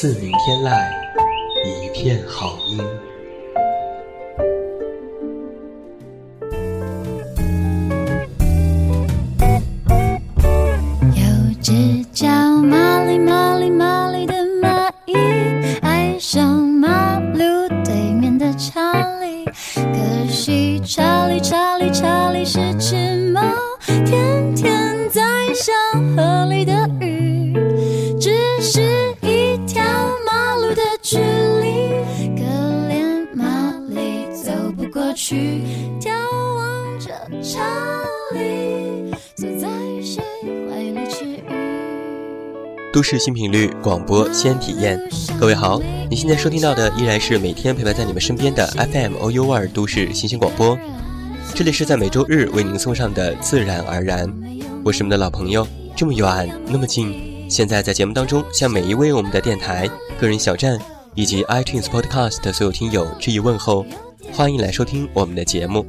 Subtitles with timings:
[0.00, 0.72] 自鸣天籁，
[1.66, 2.78] 一片好音。
[43.00, 45.00] 都市新频率广播先体验，
[45.40, 50.76] 各位好，你现在收听到的依然是每天陪伴在你们身边的 FM OU 二都市新鲜广播，
[51.54, 54.30] 这里是在每周日为您送上的自然而然，
[54.84, 59.88] 我是你们的老朋友，这么远那么近，现在在节目当中向每一位我们的电台、
[60.20, 60.78] 个人小站
[61.14, 63.86] 以及 iTunes Podcast 所有听友致以问候，
[64.30, 65.86] 欢迎来收听我们的节目。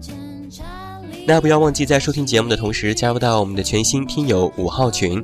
[1.28, 5.22] 那不要忘记在收听节目的同时加入到我们的全新听友五号群。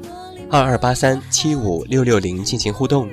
[0.49, 3.09] 二二八三七五六六零进行互动，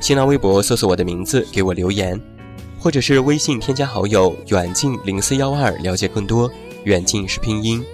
[0.00, 2.20] 新浪微博搜索我的名字给我留言，
[2.76, 6.50] 或者是微信添加好友远近零四幺二了解更多。
[6.84, 7.84] 远近是拼音。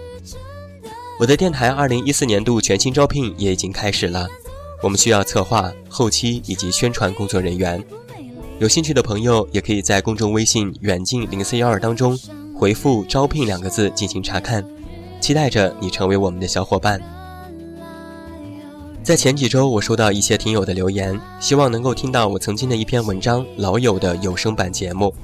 [1.20, 4.26] 我的电台二零一四年度全新招聘也已经开始了，
[4.82, 7.84] 我们需要策划、后期以及宣传工作人员。
[8.58, 12.18] 有兴趣的朋友也可以在公众微信远近零四幺二当中
[12.54, 14.66] 回复“招聘”两个字进行查看，
[15.20, 16.98] 期待着你成为我们的小伙伴。
[19.08, 25.14] 在前几周，我收到一些听友的留言，希望能够听到我曾经的一篇文章《老友》的有声版节目。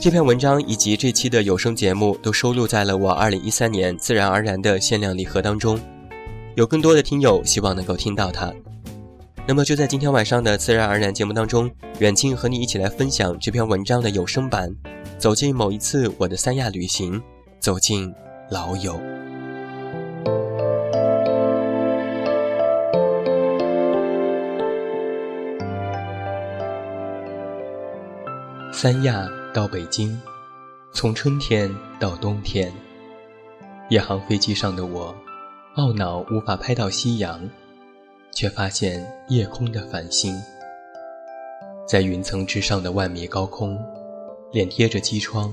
[0.00, 5.76] 这篇文章以及这期的有声节目都收录在了我2013年自然而然的限量礼盒当中。
[6.54, 8.54] 有更多的听友希望能够听到它。
[9.44, 11.68] 那么就在今天晚上的自然而然节目当中，
[11.98, 14.72] 远近和你一起来分享这篇文章的有声版，
[15.18, 17.20] 走进某一次我的三亚旅行，
[17.58, 18.14] 走进
[18.52, 19.00] 老友。
[28.84, 30.20] 三亚到北京，
[30.92, 32.70] 从春天到冬天，
[33.88, 35.16] 夜航飞机上的我，
[35.76, 37.48] 懊恼无法拍到夕阳，
[38.30, 40.38] 却发现夜空的繁星。
[41.88, 43.82] 在云层之上的万米高空，
[44.52, 45.50] 脸贴着机窗，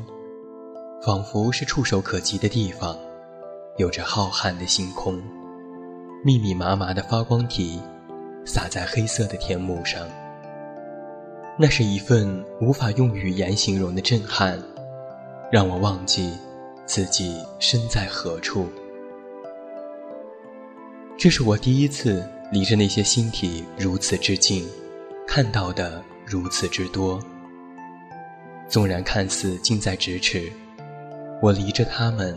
[1.02, 3.00] 仿佛是触手可及的地方，
[3.78, 5.24] 有着浩瀚的星空，
[6.25, 7.80] 密密麻麻的发光体，
[8.46, 10.06] 洒在黑色的天幕上。
[11.58, 14.60] 那是一份无法用语言形容的震撼，
[15.52, 16.34] 让我忘记
[16.86, 18.68] 自己身在何处。
[21.18, 24.68] 这是我第一次离着那些星体如此之近，
[25.28, 27.20] 看到的如此之多。
[28.68, 30.52] 纵然看似近在咫尺，
[31.42, 32.36] 我离着他们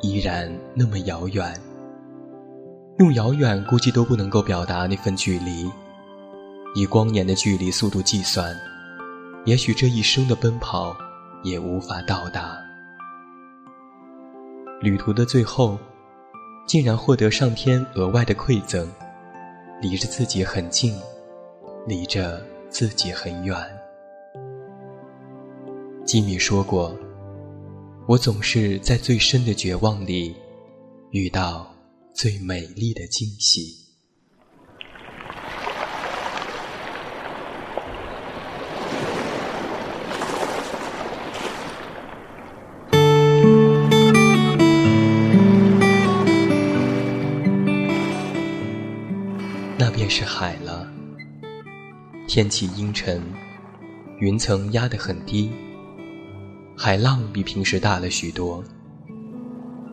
[0.00, 1.60] 依然那么遥远。
[2.98, 5.70] 用遥远估计都不能够表达那份距离。
[6.78, 8.56] 以光年的距离速度计算，
[9.44, 10.96] 也许这一生的奔跑
[11.42, 12.56] 也无法到达。
[14.80, 15.76] 旅途的最后，
[16.68, 18.88] 竟然获得上天额外的馈赠，
[19.82, 20.94] 离着自己很近，
[21.84, 22.40] 离着
[22.70, 23.56] 自己很远。
[26.06, 26.96] 吉米说过
[28.06, 30.32] ：“我总是在最深的绝望里，
[31.10, 31.74] 遇到
[32.14, 33.84] 最美丽的惊喜。”
[52.38, 53.20] 天气阴沉，
[54.20, 55.50] 云层压得很低，
[56.76, 58.62] 海浪比平时大了许多。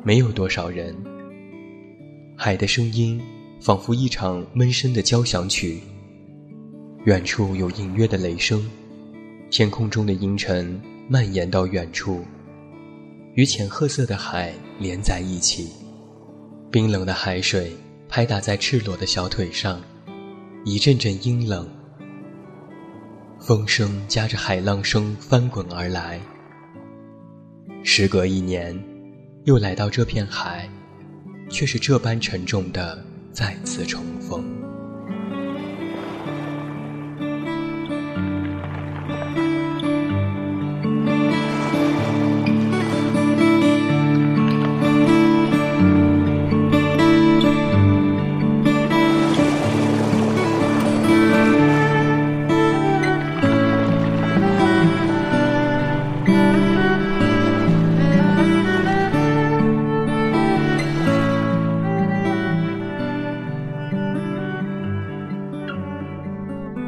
[0.04, 0.96] 没有多少人，
[2.38, 3.20] 海的声音
[3.60, 5.82] 仿佛一场闷声的交响曲。
[7.06, 8.64] 远处有隐约的雷声，
[9.50, 12.24] 天空中的阴沉蔓延到远处，
[13.34, 15.72] 与浅褐色的海连在一起，
[16.70, 17.72] 冰冷的海水。
[18.08, 19.82] 拍打在赤裸的小腿上，
[20.64, 21.68] 一阵阵阴冷
[23.46, 26.20] 风声夹着海浪声翻滚而来。
[27.84, 28.76] 时隔一年，
[29.44, 30.68] 又来到这片海，
[31.48, 34.65] 却是这般沉重的再次重逢。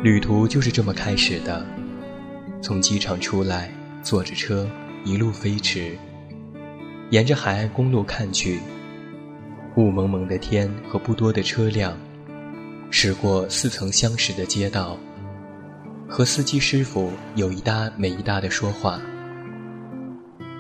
[0.08, 1.66] 旅途就是这么开始的。
[2.62, 3.70] 从机场出来，
[4.02, 4.66] 坐着车
[5.04, 5.98] 一路飞驰，
[7.10, 8.62] 沿着海岸公路看去，
[9.76, 11.94] 雾蒙蒙的天和不多的车辆，
[12.90, 14.98] 驶过似曾相识的街道，
[16.08, 19.02] 和司机师傅有一搭没一搭的说话。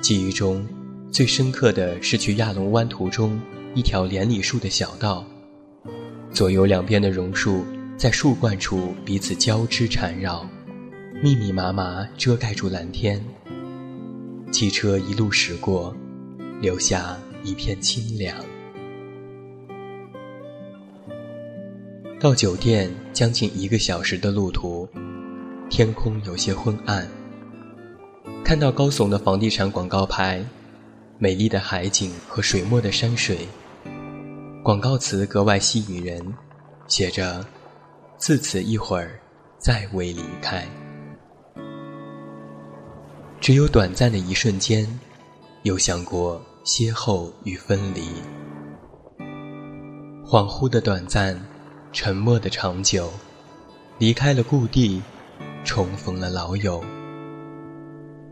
[0.02, 0.68] 记忆中
[1.10, 3.40] 最深刻的是去亚龙湾途中
[3.74, 5.26] 一条连理树的小道，
[6.34, 7.66] 左右两边的榕树。
[7.98, 10.48] 在树冠处彼此交织缠绕，
[11.24, 13.20] 密密麻麻遮盖住蓝天。
[14.52, 15.96] 汽车一路驶过，
[16.62, 18.38] 留下一片清凉。
[22.20, 24.88] 到酒店将近一个小时的路途，
[25.68, 27.08] 天空有些昏暗。
[28.46, 30.46] 看到高耸的房地产广告牌，
[31.18, 33.40] 美丽的海景和水墨的山水，
[34.64, 36.24] 广告词格外吸引人，
[36.88, 37.44] 写着。
[38.18, 39.20] 自此一会儿，
[39.60, 40.68] 再未离开。
[43.40, 44.88] 只有短暂的一瞬间，
[45.62, 48.02] 有想过邂逅与分离。
[50.26, 51.40] 恍惚的短暂，
[51.94, 53.12] 沉默的长久。
[54.00, 55.02] 离开了故地，
[55.64, 56.84] 重逢了老友。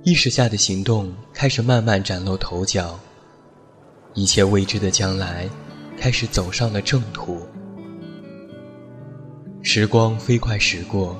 [0.03, 2.99] 意识下的行动开始慢慢崭露头角。
[4.13, 5.47] 一切未知的将来，
[5.97, 7.41] 开始走上了正途。
[9.67, 11.17] 时光飞快驶过，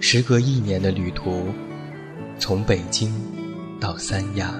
[0.00, 1.46] 时隔一年的旅途，
[2.36, 3.14] 从北京
[3.80, 4.52] 到三亚。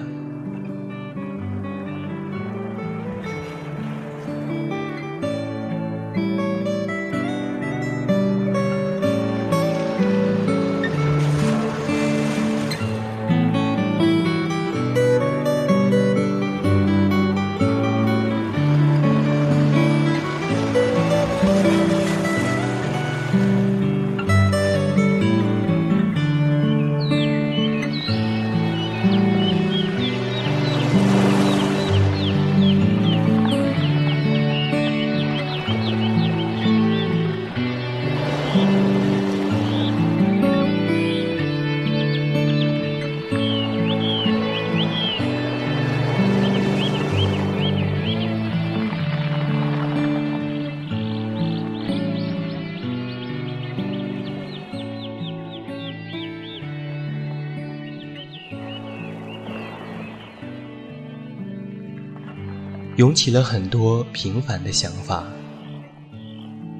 [63.03, 65.27] 涌起了很多平凡的想法，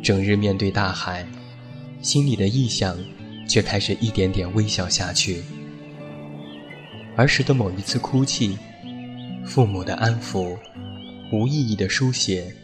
[0.01, 1.27] 整日面对大海，
[2.01, 2.97] 心里的臆想
[3.45, 5.43] 却开始一点点微小下去。
[7.17, 8.57] 儿时的某一次哭泣，
[9.43, 10.57] 父母的安抚，
[11.33, 12.55] 无意义的书写，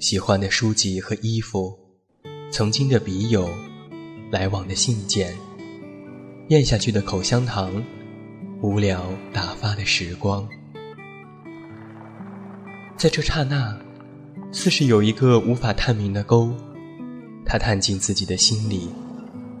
[0.00, 1.78] 喜欢的书籍和衣服，
[2.50, 3.48] 曾经的笔友，
[4.32, 5.32] 来往的信件，
[6.48, 7.80] 咽下去的口香糖，
[8.60, 10.48] 无聊打发的时光。
[12.98, 13.78] 在这刹那，
[14.50, 16.52] 似是有一个无法探明的沟，
[17.46, 18.88] 他探进自己的心里，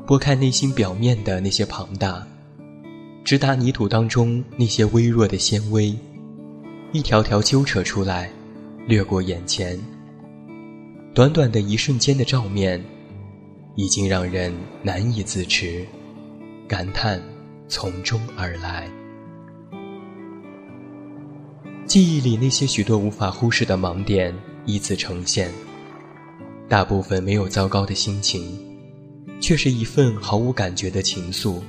[0.04, 2.26] 拨开内心表面的那些庞大，
[3.22, 5.94] 直达泥土当中那些微弱的纤维，
[6.90, 8.28] 一条条揪扯出来，
[8.88, 9.78] 掠过眼前。
[11.14, 12.84] 短短的一瞬间的照面，
[13.76, 14.52] 已经让人
[14.82, 15.86] 难以自持，
[16.66, 17.22] 感叹
[17.68, 18.90] 从中而来。
[21.88, 24.34] 记忆里那些许多无法忽视的盲点
[24.66, 25.50] 依次呈现，
[26.68, 28.58] 大部分没有糟糕的心情，
[29.40, 31.62] 却是一份毫无感觉的情愫。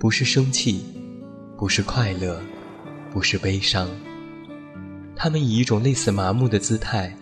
[0.00, 0.84] 不是生气，
[1.56, 2.42] 不是快乐，
[3.12, 3.88] 不是悲伤，
[5.14, 7.16] 他们以一种类似麻木的姿态，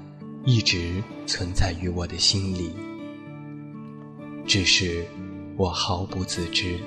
[0.46, 2.72] 一直存在于我的心里，
[4.46, 5.04] 只是
[5.58, 6.78] 我毫不自知。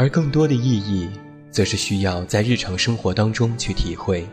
[0.00, 1.10] 而更多的意义，
[1.50, 4.26] 则是需要在日常生活当中去体会。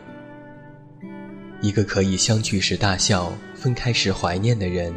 [1.60, 4.90] 一个可以相聚时大笑、分开时怀念的人，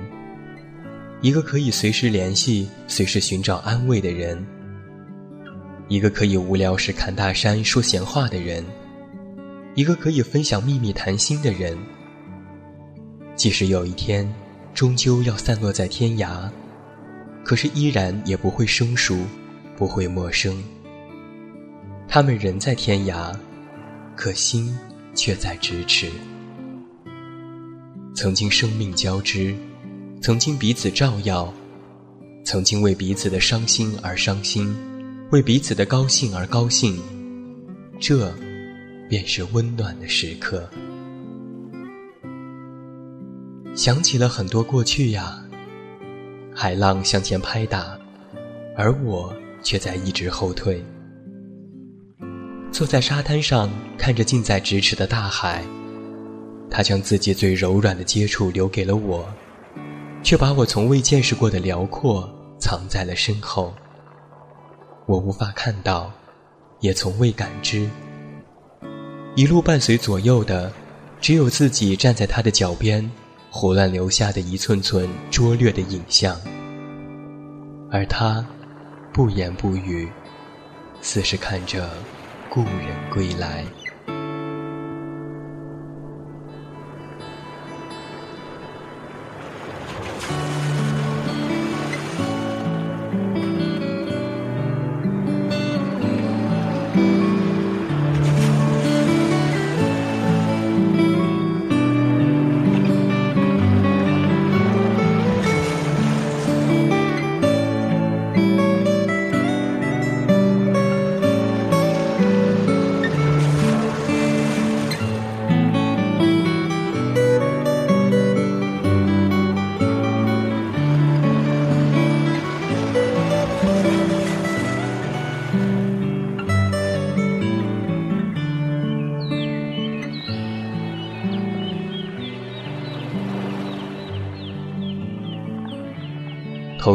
[1.19, 4.41] 一个可以随时联系、随时寻找安慰的人，
[5.89, 8.63] 一个可以无聊时侃大山、说闲话的人，
[9.75, 11.77] 一个可以分享秘密、谈心的人。
[13.35, 14.33] 即使有一天，
[14.73, 16.49] 终究要散落在天涯，
[17.43, 19.25] 可是依然也不会生疏，
[19.81, 20.63] 不会陌生。
[22.07, 23.35] 他们人在天涯，
[24.15, 24.77] 可心
[25.15, 26.07] 却在咫尺。
[28.13, 29.55] 曾经生命交织，
[30.21, 31.51] 曾经彼此照耀，
[32.45, 34.71] 曾经为彼此的伤心而伤心，
[35.31, 37.01] 为彼此的高兴而高兴，
[37.99, 38.31] 这
[39.09, 40.69] 便是温暖的时刻。
[43.73, 45.43] 想起了很多过去呀，
[46.53, 47.97] 海浪向前拍打，
[48.77, 50.83] 而我却在一直后退。
[52.71, 55.63] 坐在沙滩上，看着近在咫尺的大海。
[56.69, 59.27] 他将自己最柔软的接触留给了我，
[60.23, 63.73] 却把我从未见识过的辽阔藏在了身后。
[65.05, 66.09] 我无法看到，
[66.79, 67.89] 也从未感知。
[69.35, 70.71] 一路伴随左右的，
[71.19, 73.11] 只有自己站在他的脚边，
[73.49, 76.39] 胡乱留下的一寸寸拙劣的影像。
[77.91, 78.45] 而他，
[79.13, 80.09] 不言不语，
[81.01, 82.01] 似是看着
[82.47, 83.65] 故人归来。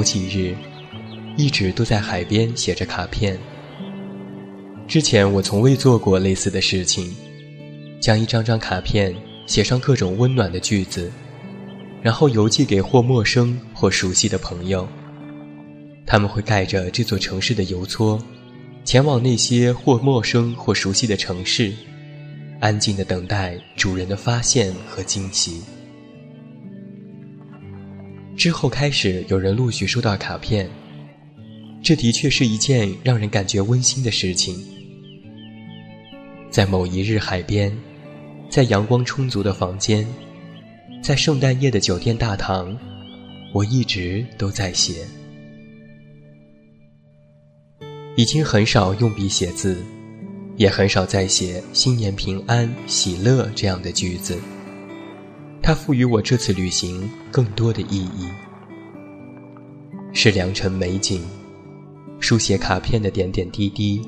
[0.06, 0.54] 几日，
[1.36, 3.36] 一直都在海边写着卡片。
[4.86, 7.12] 之前我从未做过类似的事情，
[8.00, 9.12] 将一张张卡片
[9.48, 11.10] 写上各种温暖的句子，
[12.02, 14.86] 然后邮寄给或陌生或熟悉的朋友。
[16.06, 18.16] 他们会盖着这座城市的邮戳，
[18.84, 21.72] 前往那些或陌生或熟悉的城市，
[22.60, 25.60] 安静的等待主人的发现和惊喜。
[28.36, 30.68] 之后开始有人陆续收到卡片，
[31.82, 34.54] 这的确是一件让人感觉温馨的事情。
[36.50, 37.74] 在某一日海边，
[38.50, 40.06] 在阳光充足的房间，
[41.02, 42.78] 在圣诞夜的酒店大堂，
[43.54, 45.06] 我一直都在写。
[48.16, 49.82] 已经很少用笔写字，
[50.56, 54.38] 也很少再写“新年平安、喜乐”这样的句子。
[55.62, 58.28] 它赋予我这次旅行更多的意义，
[60.12, 61.20] 是良辰美景，
[62.20, 64.00] 书写卡片的点点滴滴，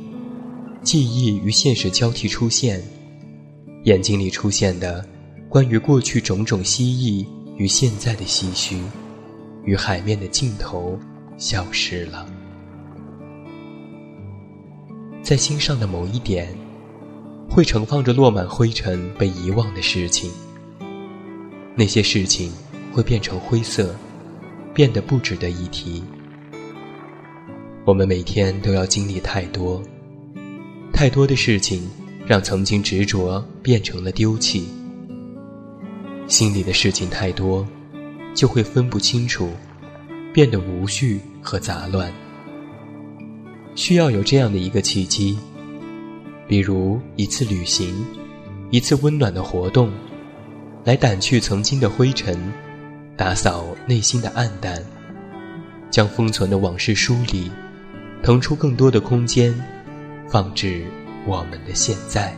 [0.82, 2.80] 记忆与现实交替出现，
[3.84, 5.04] 眼睛里出现的
[5.48, 7.26] 关于过去种种蜥蜴
[7.56, 8.80] 与现在的唏嘘，
[9.64, 10.96] 与海面的尽头
[11.36, 12.24] 消失了，
[15.22, 16.56] 在心上的某一点，
[17.50, 20.30] 会盛放着落满灰尘被遗忘的事情。
[21.78, 22.50] 那些事情
[22.92, 23.94] 会变成灰色，
[24.74, 26.02] 变得不值得一提。
[27.84, 29.80] 我们每天都要经历太多，
[30.92, 31.88] 太多的事情，
[32.26, 34.66] 让曾经执着变成了丢弃。
[36.26, 37.64] 心里的事情太多，
[38.34, 39.48] 就会分不清楚，
[40.34, 42.12] 变得无序和杂乱。
[43.76, 45.38] 需要有这样的一个契机，
[46.48, 48.04] 比如一次旅行，
[48.72, 49.92] 一次温暖的活动。
[50.88, 52.34] 来掸去曾经的灰尘，
[53.14, 54.82] 打扫内心的暗淡，
[55.90, 57.50] 将封存的往事梳理，
[58.22, 59.54] 腾出更多的空间，
[60.30, 60.86] 放置
[61.26, 62.34] 我们的现在。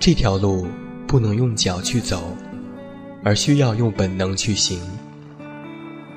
[0.00, 0.66] 这条路
[1.06, 2.36] 不能用脚去走，
[3.22, 4.80] 而需要用本能去行。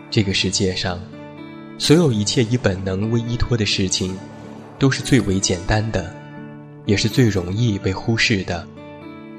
[0.10, 1.00] 这个世界上，
[1.78, 4.18] 所有一切以本能为依托的事情，
[4.80, 6.15] 都是最为简单的。
[6.86, 8.68] 也是最容易被忽视的，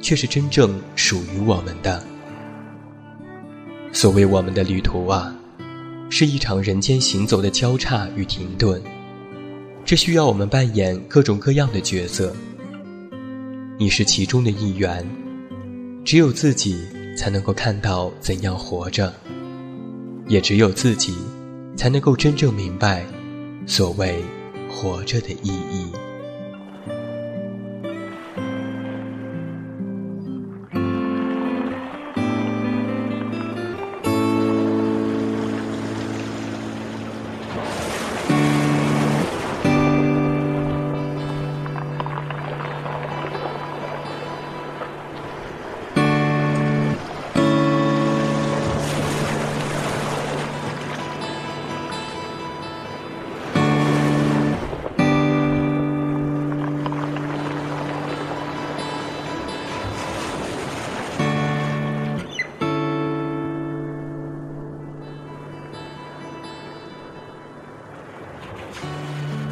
[0.01, 2.03] 却是真正属于我们的。
[3.93, 5.35] 所谓我们的旅途啊，
[6.11, 8.83] 是一场人间行走的交叉与停顿，
[9.85, 12.35] 这需要我们扮演各种各样的角色。
[13.79, 15.07] 你是其中的一员，
[16.05, 16.79] 只有自己
[17.17, 19.13] 才能够看到怎样活着，
[20.29, 21.15] 也只有自己，
[21.77, 23.05] 才能够真正明白
[23.67, 24.23] 所谓
[24.69, 25.87] 活着的意义。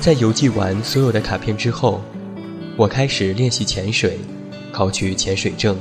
[0.05, 1.99] 在邮寄完所有的卡片之后，
[2.77, 4.19] 我开始练习潜水，
[4.71, 5.79] 考取潜水证。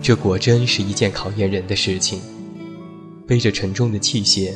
[0.00, 2.22] 这果真是一件考验人的事情。
[3.26, 4.54] 背着沉重的器械，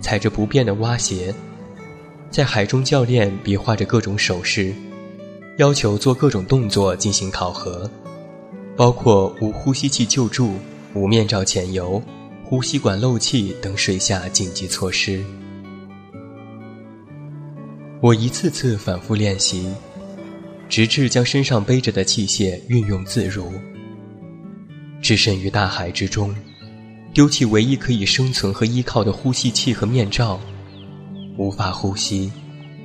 [0.00, 1.34] 踩着不变的蛙鞋，
[2.30, 4.72] 在海中，教练比划着各种手势，
[5.58, 7.90] 要求做各种动作进行考核，
[8.74, 10.54] 包括无呼吸器救助、
[10.94, 12.02] 无面罩潜游、
[12.46, 15.22] 呼吸管漏气等水下紧急措施。
[18.02, 19.72] 我一次次反复练习，
[20.68, 23.50] 直至将身上背着的器械运用自如。
[25.00, 26.34] 置身于大海之中，
[27.14, 30.38] 丢弃唯一可以生存和依靠的呼吸器和面罩，
[31.38, 32.30] 无法呼吸，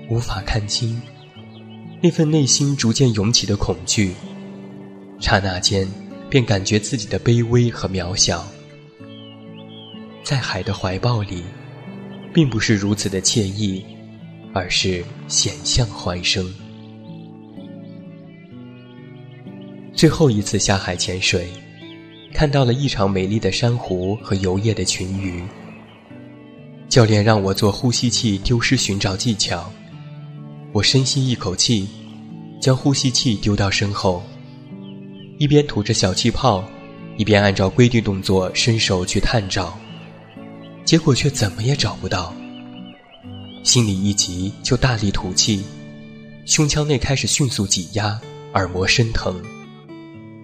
[0.10, 1.02] 无法看清，
[2.02, 4.14] 那份内心逐渐涌起的恐惧，
[5.20, 5.86] 刹那间
[6.30, 8.48] 便感觉自己的卑微和渺小。
[10.24, 11.44] 在海的怀抱里，
[12.34, 13.84] 并不是如此的惬意。
[14.54, 16.52] 而是险象环生。
[19.94, 21.48] 最后一次下海潜水，
[22.34, 25.44] 看到了异常美丽的珊瑚和游曳的群鱼。
[26.90, 29.72] 教练让我做呼吸器丢失寻找技巧，
[30.74, 31.88] 我深吸一口气，
[32.60, 34.22] 将呼吸器丢到身后，
[35.38, 36.64] 一边吐着小气泡，
[37.16, 39.78] 一边按照规定动作伸手去探找，
[40.84, 42.34] 结果却怎么也找不到。
[43.64, 45.64] 心里一急，就大力吐气，
[46.46, 48.20] 胸腔内开始迅速挤压，
[48.54, 49.42] 耳膜生疼。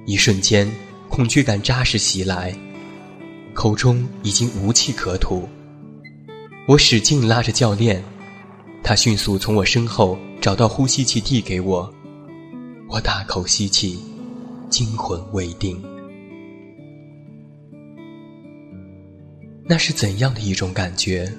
[0.05, 0.71] 一瞬间，
[1.09, 2.55] 恐惧感扎实袭来，
[3.53, 5.49] 口中已经无气可吐。
[6.67, 8.03] 我使劲拉着教练，
[8.83, 11.91] 他迅速从我身后找到呼吸器递给我，
[12.87, 13.99] 我大口吸气，
[14.69, 15.81] 惊魂未定。
[19.65, 21.29] 那是怎样的一种感觉？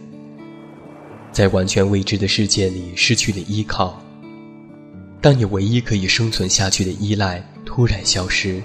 [1.32, 4.00] 在完全未知的世界里失去了依靠。
[5.20, 8.62] 当你唯一可以生存下去的依赖突然消失，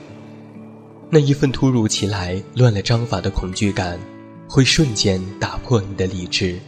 [1.09, 3.99] 那一份突如其来、乱了章法的恐惧感，
[4.47, 6.59] 会瞬间打破你的理智。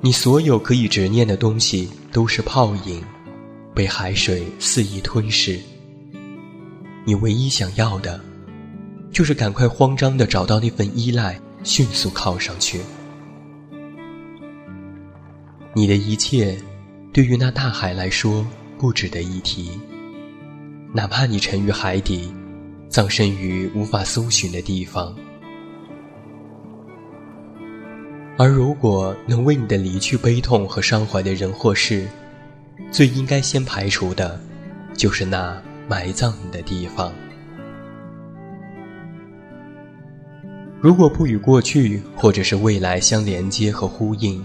[0.00, 3.02] 你所有可以执念的东西都是泡影，
[3.74, 5.60] 被海水肆意吞噬。
[7.04, 8.20] 你唯一想要的，
[9.12, 12.80] 就是赶快慌张地找到那份依赖，迅速靠上去。
[15.72, 16.58] 你的一切，
[17.12, 18.44] 对于那大海来说
[18.76, 19.70] 不值得一提。
[20.92, 22.34] 哪怕你沉于海底，
[22.88, 25.14] 葬身于无法搜寻的地方。
[28.36, 32.08] 而如果能为你的离去悲痛和伤怀的人或事，
[32.90, 34.40] 最应该先排除的，
[34.94, 35.56] 就是那
[35.86, 37.12] 埋葬你的地方。
[40.80, 44.44] 如果不与过去或者是未来相连接和呼应。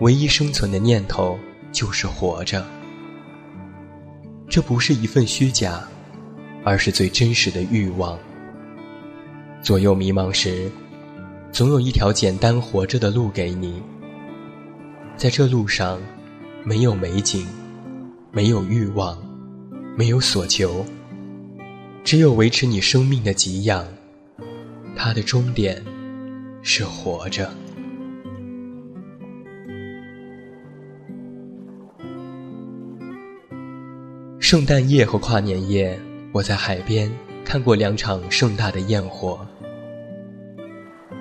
[0.00, 1.38] 唯一生存的念头
[1.70, 2.66] 就是活着，
[4.48, 5.82] 这不是一份虚假，
[6.64, 8.18] 而是最真实的欲望。
[9.62, 10.70] 左右迷茫时，
[11.52, 13.80] 总有一条简单活着的路给你。
[15.16, 16.00] 在这路上，
[16.64, 17.46] 没有美景，
[18.32, 19.16] 没有欲望，
[19.96, 20.84] 没有所求，
[22.02, 23.86] 只有维持你生命的给养。
[24.96, 25.82] 它的终点
[26.62, 27.48] 是活着。
[34.54, 35.98] 圣诞夜和跨年夜，
[36.30, 37.10] 我在海边
[37.44, 39.44] 看过两场盛大的焰火，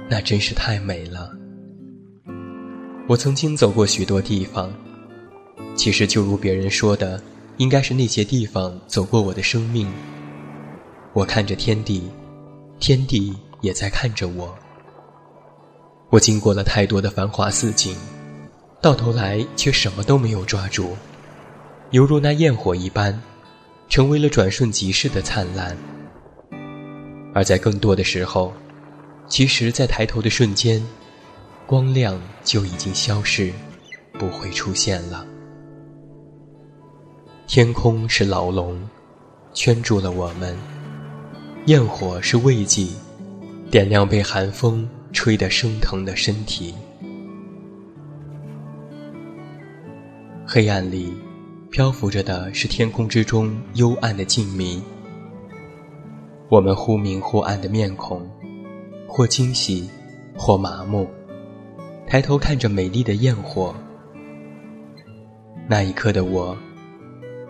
[0.07, 1.31] 那真是太美了。
[3.07, 4.71] 我曾经走过许多地方，
[5.73, 7.19] 其实就如别人说的，
[7.57, 9.91] 应该是那些地方走过我的生命。
[11.13, 12.03] 我看着天地，
[12.79, 14.55] 天地也在看着我。
[16.11, 17.95] 我经过了太多的繁华似锦，
[18.79, 20.95] 到头来却什么都没有抓住。
[21.93, 23.21] 犹如那焰火一般，
[23.87, 25.77] 成为了转瞬即逝的灿烂。
[27.35, 28.51] 而在更多的时候，
[29.27, 30.83] 其实，在抬头的瞬间，
[31.67, 33.53] 光亮就已经消逝，
[34.13, 35.23] 不会出现了。
[37.45, 38.89] 天空是牢笼，
[39.53, 40.55] 圈住了我们；
[41.67, 42.87] 焰火是慰藉，
[43.69, 46.73] 点亮被寒风吹得生疼的身体。
[50.43, 51.13] 黑暗里，
[51.73, 54.79] 漂浮着的是天空之中幽暗的静谧。
[56.47, 58.29] 我们忽明忽暗的面孔，
[59.07, 59.89] 或惊喜，
[60.37, 61.07] 或麻木，
[62.05, 63.73] 抬头看着美丽的焰火。
[65.67, 66.55] 那一刻的我，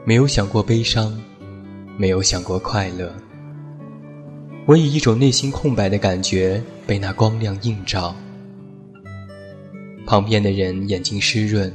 [0.06, 1.22] 没有想过悲伤，
[1.98, 3.14] 没有想过快乐，
[4.66, 8.16] 我以一种内心空白的感觉被那光亮映照。
[10.06, 11.70] 旁边的人眼睛湿润，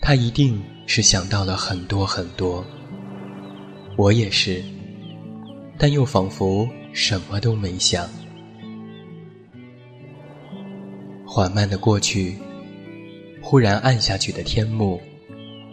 [0.00, 2.64] 他一定是想到了很多很多。
[3.96, 4.62] 我也是。
[5.76, 8.08] 但又仿佛什么都没想。
[11.26, 12.38] 缓慢的过去，
[13.42, 15.00] 忽然暗下去的天幕，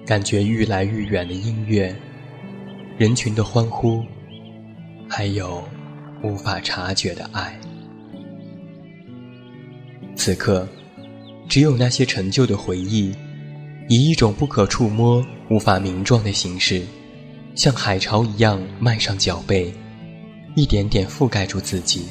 [0.03, 1.95] 感觉愈来愈远的音乐，
[2.97, 4.03] 人群的欢呼，
[5.07, 5.63] 还有
[6.23, 7.55] 无法察觉的爱。
[10.15, 10.67] 此刻，
[11.47, 13.13] 只有那些陈旧的回忆，
[13.91, 16.81] 以一种不可触摸、无法名状的形式，
[17.55, 19.69] 像海潮一样漫上脚背。
[20.55, 22.05] 一点点覆盖住自己，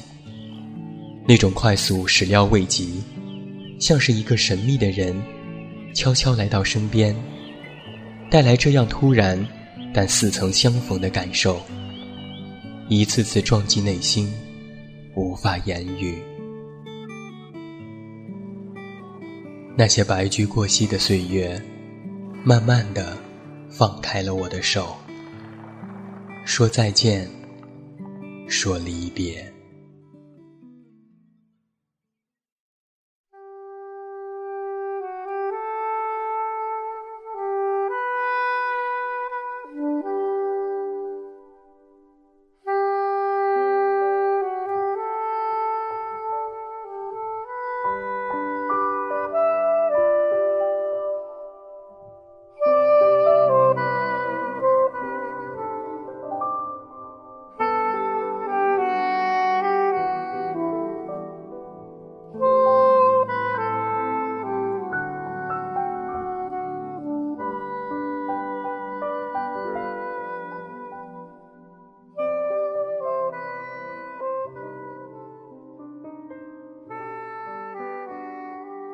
[1.27, 3.03] 那种快速始料未及，
[3.79, 5.19] 像是一个神秘的人，
[5.95, 7.17] 悄悄来到身边，
[8.31, 9.43] 带来这样突然
[9.95, 11.63] 但似曾相逢的感受，
[12.91, 14.31] 一次次撞击内心，
[15.17, 16.19] 无法言语。
[19.77, 21.61] 那些白驹过隙的岁月，
[22.43, 23.17] 慢慢的
[23.69, 24.97] 放开了我的手，
[26.47, 27.29] 说再见。
[28.49, 29.53] 说离别。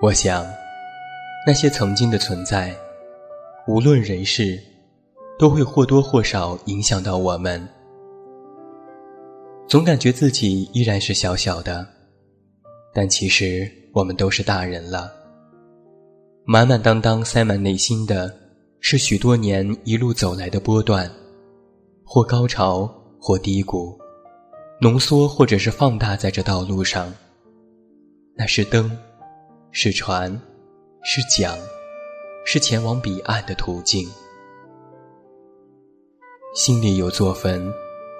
[0.06, 0.46] 我想，
[1.44, 2.72] 那些曾经的存在，
[3.66, 4.56] 无论人事，
[5.36, 7.68] 都会或多或少影响到我们。
[9.66, 11.84] 总感觉自己依然是小小的，
[12.94, 15.10] 但其实我们都是大人了。
[16.44, 18.32] 满满当当塞满内心的，
[18.78, 21.10] 是许多年一路走来的波段，
[22.04, 22.88] 或高潮，
[23.20, 23.98] 或低谷，
[24.80, 27.12] 浓缩或者是放大在这道路上。
[28.36, 28.96] 那是灯。
[29.78, 30.32] 是船，
[31.02, 31.54] 是桨，
[32.46, 34.08] 是前往彼岸的途径。
[36.54, 37.70] 心里有座坟，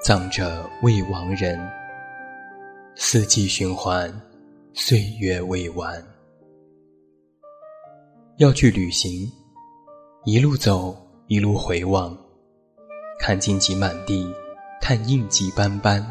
[0.05, 1.59] 葬着未亡人。
[2.95, 4.14] 四季循环，
[4.75, 5.90] 岁月未完。
[8.37, 9.27] 要去旅行，
[10.27, 10.95] 一路走，
[11.27, 12.14] 一路回望，
[13.19, 14.31] 看荆棘满地，
[14.79, 16.07] 看印记斑斑。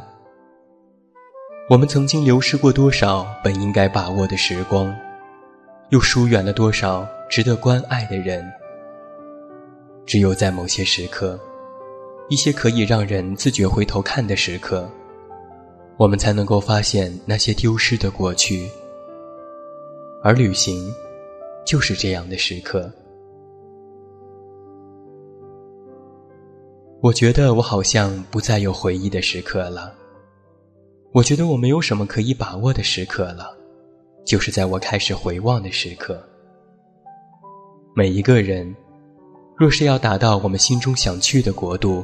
[1.69, 4.91] 我们曾经流失过多少本应该把握的时光？
[5.89, 8.43] 又疏远了多少值得关爱的人？
[10.05, 11.39] 只有在某些时刻，
[12.29, 14.89] 一些可以让人自觉回头看的时刻，
[15.97, 18.69] 我们才能够发现那些丢失的过去。
[20.23, 20.91] 而旅行，
[21.65, 22.91] 就是这样的时刻。
[27.01, 29.93] 我觉得我好像不再有回忆的时刻了。
[31.11, 33.54] 我觉得我没有什么可以把握的时刻了。
[34.25, 36.19] 就是在我开始回望的时刻，
[37.95, 38.75] 每一个人，
[39.55, 42.03] 若是要达到我们心中想去的国度，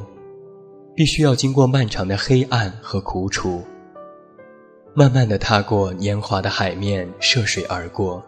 [0.94, 3.60] 必须要经过漫长的黑暗和苦楚，
[4.94, 8.22] 慢慢的踏过年华的海面，涉水而过。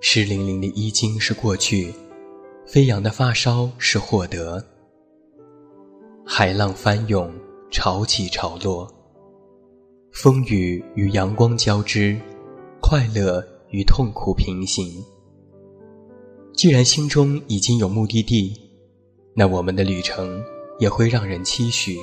[0.00, 1.92] 湿淋淋的衣襟是过去，
[2.66, 4.64] 飞扬的发梢是获得。
[6.24, 7.32] 海浪翻涌，
[7.72, 8.88] 潮起潮落，
[10.12, 12.16] 风雨与阳光交织。
[12.88, 15.04] 快乐与痛苦平行。
[16.54, 18.56] 既然心中已经有目的地，
[19.34, 20.40] 那我们的旅程
[20.78, 21.98] 也会让人期许。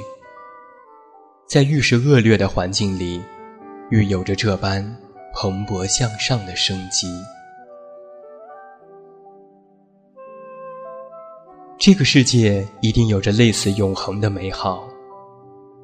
[1.48, 3.22] 在愈是恶劣的环境里，
[3.92, 4.84] 愈有着这般
[5.34, 7.08] 蓬勃向上的生机。
[11.80, 14.86] 这个世界一定有着类似永恒的美好，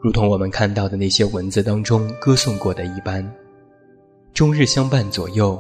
[0.01, 3.25] 如同我们看到的那些文字当中歌颂过的一般，
[4.33, 5.59] 终日相伴左右，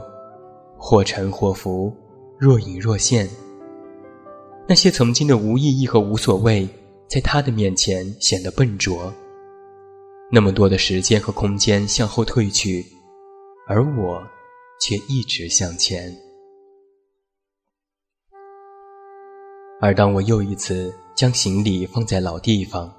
[0.77, 1.93] 或沉或浮，
[2.37, 3.29] 若隐若现。
[4.67, 6.67] 那些曾经的无意义和无所谓，
[7.07, 9.13] 在他的面前显得笨拙。
[10.31, 12.85] 那么多的时间和空间向后退去，
[13.67, 14.21] 而我
[14.79, 16.15] 却一直向前。
[19.81, 22.93] 而当我又一次将行李放在老地方，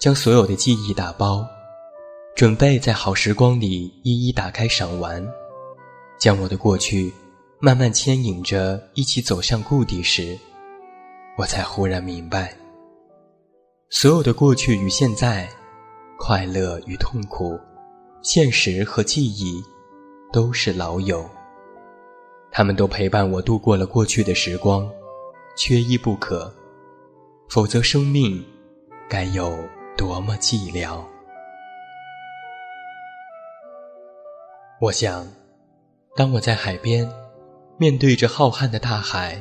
[0.00, 1.46] 将所有的记忆打包，
[2.34, 5.24] 准备在好时光里一一打开赏玩，
[6.18, 7.12] 将我的过去
[7.60, 10.36] 慢慢牵引着一起走向故地时，
[11.38, 12.52] 我才忽然明白，
[13.88, 15.48] 所有的过去与现在。
[16.16, 17.58] 快乐与痛苦，
[18.22, 19.60] 现实和记忆，
[20.32, 21.28] 都是老友。
[22.52, 24.88] 他们都陪伴我度过了过去的时光，
[25.56, 26.52] 缺一不可。
[27.48, 28.42] 否则，生命
[29.08, 29.58] 该有
[29.96, 31.04] 多么寂寥？
[34.84, 35.26] 我想，
[36.14, 37.10] 当我在海边，
[37.78, 39.40] 面对着浩瀚的大海，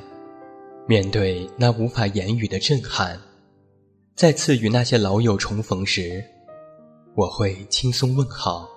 [0.87, 3.19] 面对那无法言语的震撼，
[4.15, 6.23] 再次与那些老友重逢时。
[7.17, 8.69] 我会轻松问好，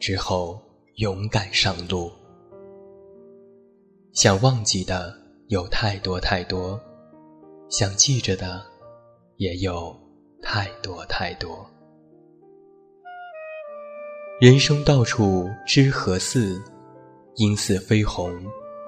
[0.00, 0.58] 之后
[0.94, 2.10] 勇敢上路。
[4.14, 5.14] 想忘记的
[5.48, 6.80] 有太多太多，
[7.68, 8.64] 想记着的
[9.36, 9.94] 也有
[10.40, 11.66] 太多太多。
[14.42, 16.60] 人生到处知何似，
[17.36, 18.28] 应似飞鸿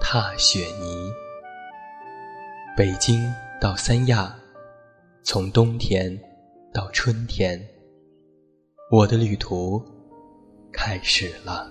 [0.00, 1.12] 踏雪泥。
[2.76, 3.22] 北京
[3.60, 4.34] 到三亚，
[5.22, 6.20] 从冬天
[6.72, 7.64] 到春天。
[8.90, 9.80] 我的旅途
[10.72, 11.70] 开始了。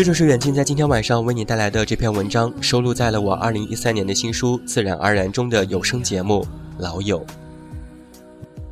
[0.00, 6.42] 这就是远近在今天晚上为你带来的这篇文章，收录在了我二零一三年的新书《自然而然》中的有声节目
[6.78, 7.20] 《老友》。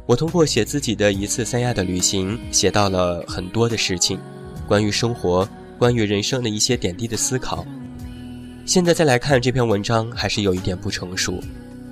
[0.07, 4.19] 我通过写自己的一次三亚的旅行，写到了很多的事情，
[4.67, 5.47] 关于生活。
[5.79, 7.63] 关于人生的一些点滴的思考，
[8.65, 11.39] 现在再来看这篇文章，还是有一点不成熟。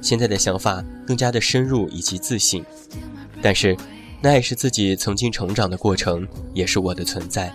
[0.01, 2.65] 现在的想法更加的深入以及自信，
[3.43, 3.77] 但是
[4.23, 7.53] 那也是自己曾经成长的过程，也是我的存在。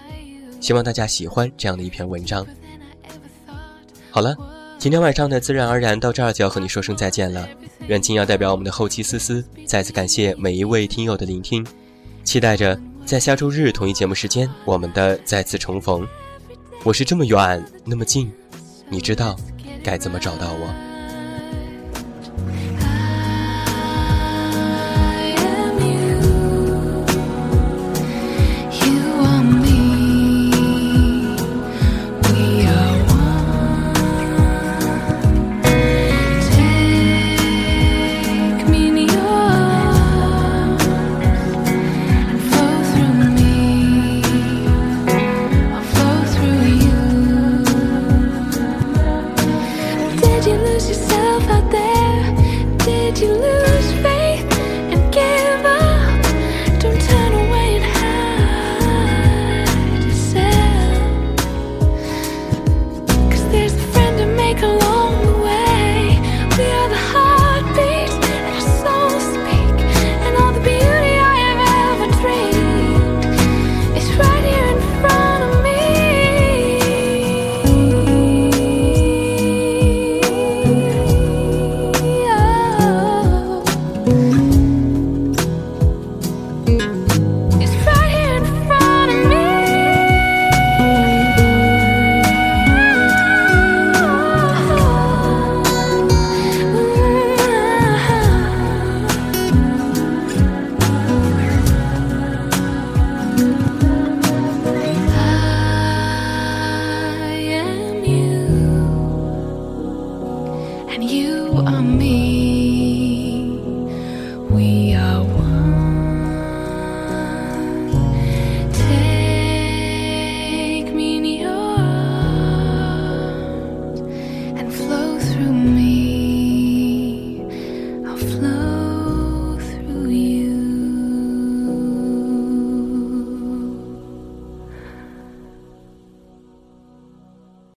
[0.61, 2.45] 希望大家喜欢这样的一篇文章。
[4.11, 4.35] 好了，
[4.77, 7.45] 今天晚上的自然而然到这儿就要和你说声再见了。
[7.87, 11.65] 远近要代表我们的后期思思，再次感谢每一位听友的聆听，
[12.23, 16.07] 期待着在下周日同一节目时间我们的再次重逢。
[16.83, 18.31] 我是这么远，那么近，
[18.87, 19.35] 你知道
[19.83, 20.90] 该怎么找到我